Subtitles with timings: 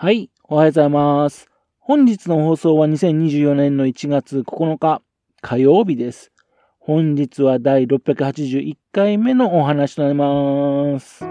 [0.00, 1.48] はい、おはようございます。
[1.80, 5.02] 本日の放送は2024年の1月9日
[5.40, 6.30] 火曜日です。
[6.78, 11.24] 本日は第681回目のお話となります。
[11.24, 11.26] こ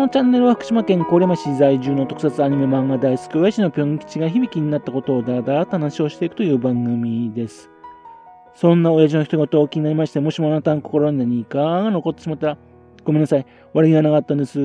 [0.00, 7.70] のチャンネルは福島県郡山市在住の特撮アニメ漫画大好き親父のぴょん吉が響きになったことをだらだらと話をしていくという番組です。
[8.56, 12.58] そんな親父の一言を気になりまして、もしもあなたの心に何かが残ってしまったら、
[13.04, 13.46] ごめんなさい。
[13.72, 14.58] 悪気がなかったんです。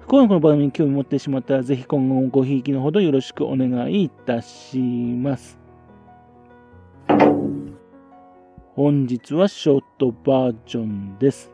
[0.00, 5.58] 不幸にこの番組に興味持ってしまったら、ぜひ今後もごひいきのほどよろしくお願いいたします。
[8.74, 11.52] 本日はショートバージョンです。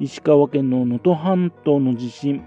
[0.00, 2.42] 石川県の能登半島の地震。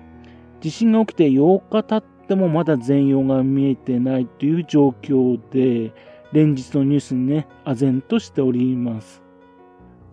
[0.59, 5.93] 地震が起きて8日経ってもまだ全容が見えてないという状況で、
[6.31, 9.28] 連日のニュースにね、唖然としております。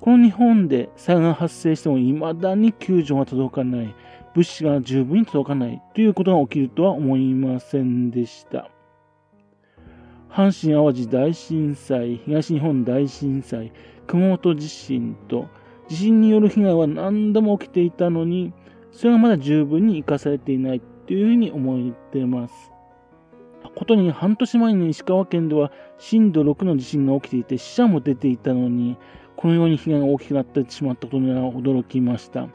[0.01, 3.95] この日本で災害が発生しても未だに救助が届かない、
[4.35, 8.71] 物資が十分に届かないということが起きるとは思いませんでした。
[10.31, 13.73] 阪神・淡路大震災、東日本大震災、
[14.07, 15.47] 熊本地震と、
[15.89, 18.53] 地震による被害は何度も起きていたのに、
[18.93, 22.73] それがまだ十分に生かされていないというふうに思ってます。
[23.75, 28.97] ことに半年前に石川県では震度6の地震が起きていて死者も出ていたのに、
[29.37, 32.49] このように被害が大きくなってしまったことには驚きました。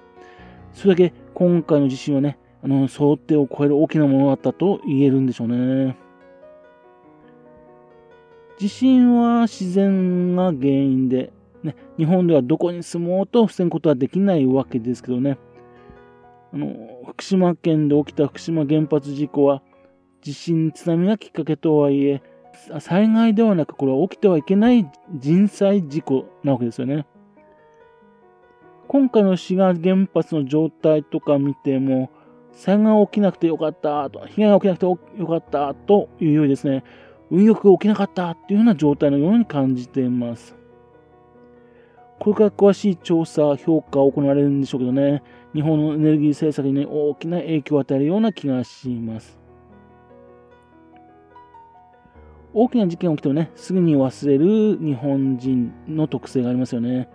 [0.74, 5.98] それだけ今回の地震はね、あの想定を超える大きなものだったと言えるんでしょうね。
[8.58, 15.40] 地震は自然が原因で、ね、日本ではどこに住もうと防ぐことはできないわけですけどね。
[16.54, 16.68] あの
[17.08, 19.64] 福島県で起きた福島原発事故は、
[20.22, 22.22] 地震、津波がきっかけとはいえ、
[22.80, 27.06] 災害ではなく、これは起きてはいけない人災事故なわけですよね。
[28.88, 32.10] 今回の滋賀原発の状態とか見ても、
[32.52, 36.84] 災害が起きなくてよかったと、被害が起きなくてよかったというようにですね、
[37.32, 40.56] 運よく起きなかったっていうような状態のように感じています。
[42.20, 45.24] これから詳しい調査、評価を行われるんでしょうけどね、
[45.56, 49.41] 日本のエネルギー政策に、ね、大きな影響を与えるような気がします。
[52.54, 57.10] 大きな事件が起きてもね、すぐに忘れる日本人の特性がありますよね。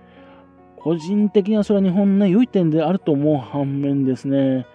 [0.76, 4.66] 個人的にはそれは日本の良い点であると思う反面ですね、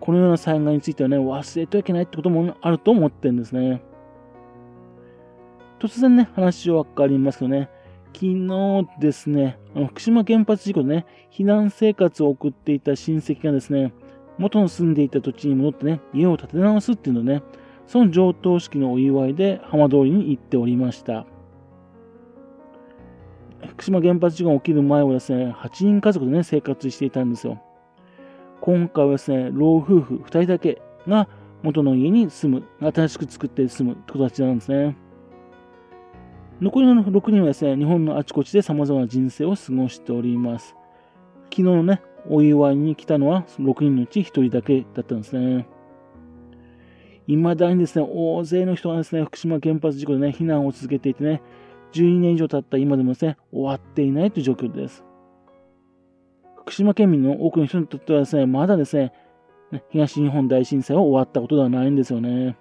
[0.00, 3.82] このような災害についてはね、忘れてはいけないってこともあると思ってるんですね。
[5.78, 7.70] 突然ね、話は変わりますけどね、
[8.12, 13.92] 昨日ですね、あの福島原発事故でね、避難生活を送っていた親戚がですね、
[14.38, 17.42] 元の住んでいた土地に戻ってね、家を建て直すっていうのをね、
[17.86, 21.26] その上等式のお祝いで浜通りに行っておりました。
[23.68, 27.60] 福島原発事故が起きる前はですね、8人家族でね、生活していたんですよ。
[28.60, 31.28] 今回はですね、老夫婦2人だけが
[31.62, 34.96] 元の家に住む、新しく作って住むって形なんですね。
[36.60, 40.76] 残りの6人はですね、日本のあちこちで様々な人生を過ごしております。
[41.44, 45.66] 昨日のね、お祝いに来たのは6人のうち1人だけだったんですね。
[47.26, 51.42] 未だにですね、大勢の人がですね、福島原発事故でね、避難を続けていてね、
[51.92, 55.04] 12年以上経った今でもですね、終わっていないという状況です。
[56.56, 59.12] 福島県民の多くの人にとってはですね、まだですね、
[59.90, 62.56] 東日本大震災は終わったことではないんですよね。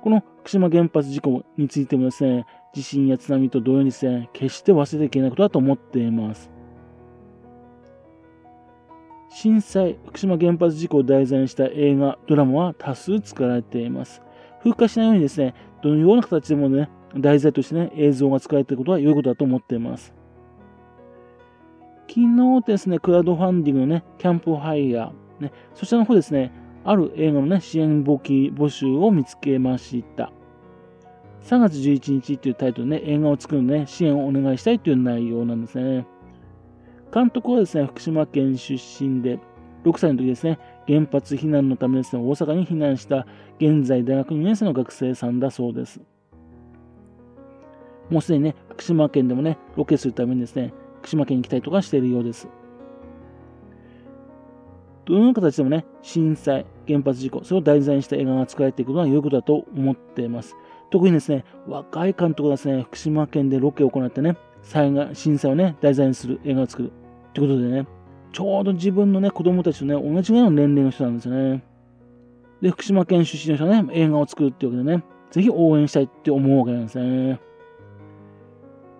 [0.00, 6.50] この福島原発事故についてもですね、地震や津波と同様にですね、決して忘れていけないことだと思っています。
[9.30, 14.22] 震災、福島原発事故を題材にした映画、ドラマは多数作られています。
[14.62, 20.14] 風化しないようにですね、どのような形でもね、題材としてね、映像が使われていることは良いことだと思っています。
[22.08, 26.52] 昨日ですね、クラウドファンディングのね、キャンプファイヤー、ね、そちらの方ですね、
[26.84, 30.32] ある映画のね、支援募金募集を見つけました。
[31.42, 36.06] 3月11日というタイトルでね、映画を作るのね、支援をお願いしたいという内容なんですね。
[37.12, 39.38] 監督はですね、福島県出身で、
[39.84, 43.26] 6歳の時ですね、原発避難のためですね、大阪に避難した
[43.58, 46.00] 現在大学2年生の学生さんだそうです。
[48.10, 52.48] もうすでにね、福島県でもね、ロケするためにですね、福島県に来たりとかしているようです。
[55.04, 60.54] どのような形でもね、震災、原発事故、それを題材にした映画が作られていくのは良いことだと思っています。
[60.90, 66.92] 特にですね、若い監督がですね、福島県でロケを行ってね、災害、震災をね、題材にする映画を作る。
[67.38, 67.86] ということでね、
[68.32, 71.62] ちょうど自分のね、子供たちとね、同じぐらいの年齢の人なんですよね。
[72.60, 77.40] で、福島県出身の人はね、映画を作るっていうわけでね、ぜひ応援したいって思うわけなんですね。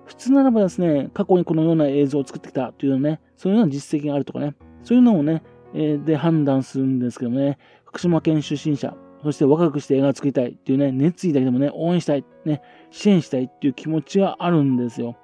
[0.07, 4.55] 普通ならばですね、過去にこのような映像を作ってきたというね、そういうような実績があるとかね、
[4.85, 5.43] そういうのをね、
[5.75, 15.17] えー、で判断するんですけどね、福島県出身者、そして若くして映画を作りたいっていうね、熱意だけでもね、応援したい、ね、支援したいっていう気持ちはあるんですよ。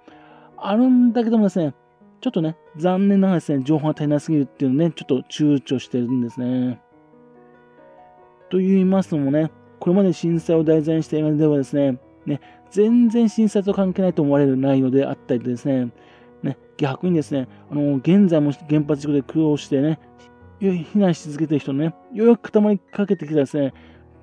[0.57, 1.75] あるんだけどもですね、
[2.25, 6.81] ちょっとね、残念ながらですね、情報が足りなすぎるっていうのね、ちょっと躊躇してるんですね。
[8.49, 12.41] と言いますのもね、これまで震災を題材にした映画ではですね、ね、
[12.71, 15.93] 全然震災と関係ないと思われる内容であったりですね、
[16.43, 20.01] ね、逆にですね、あの、現在も原発事故で苦労してね、
[20.61, 23.75] 避難し続けてる人のね、ようやく固まりかけてきたですね、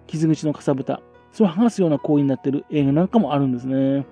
[0.07, 4.07] 傷口のかさぶた、それを剥がすような行為になっている映画なんかもあるんですね。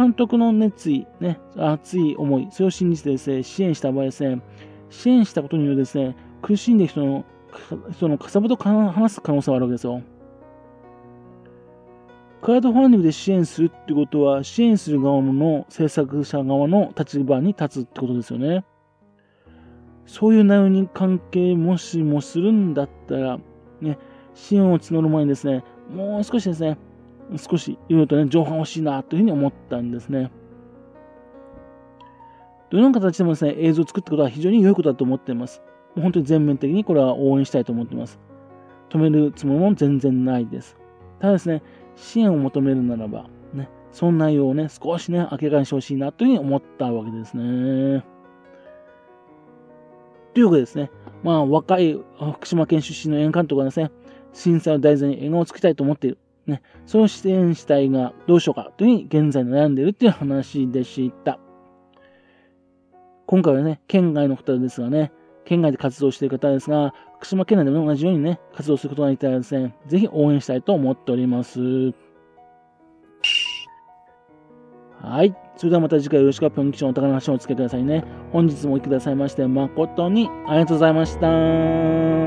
[0.00, 4.40] 監督の熱意、ね、熱い思い、それを信じてですね、支援した場合ですね、
[4.88, 7.26] 支援したことによるですね、苦しんでる人の、
[7.92, 10.00] 人のかさぶたを話す可能性はあるわけですよ。
[12.40, 18.64] クラウドファンディングで支援するってことは、支援する側の制作者側の立場に立つってことですよね。
[20.06, 23.38] そういう内容に関係もしもするんだったら、
[23.82, 23.98] ね、
[24.32, 25.62] 支援を募る前にですね、
[25.94, 26.78] もう少しですね、
[27.36, 30.30] 少しいろいろとね、情報欲しいなというふうに思ったんですね。
[32.70, 35.60] どのような形でもですね、映像を作ってことは非常に良いことだと思っています。
[35.94, 38.20] もう本当に全面的にこれは応援したいと思っています。
[38.90, 40.76] 止めるつもりも全然ないです。
[41.18, 41.62] ただですね、
[41.96, 48.04] 支援を求めるならば、ね、そんな内容をね、少しね、明らかにしてほしいなというふうに思ったわけですね。
[50.32, 50.90] というわけですね、
[51.24, 51.98] まあ、若い
[52.34, 53.90] 福島県出身の演監督がですね、
[54.32, 56.18] 震災を題材に映画を作りたいと思っている。
[56.46, 61.38] ね、その支援したいがどうしようかというふうに現在悩んでいるという話でした。
[63.26, 65.12] 今回はね、県外の方ですがね、
[65.44, 71.60] 県外で活動している方ですが、福島県内でも同じようにね、活動することができたらですね、ぜひ応援したいと思っております。
[75.02, 75.34] はい。
[75.56, 78.04] それではまた次回よろしくぴょん吉のお宝の話をお付けくださいね。
[78.32, 82.19] 本日もお聴きくださいまして誠にありがとうございました。